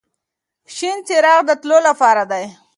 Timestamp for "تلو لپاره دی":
1.61-2.45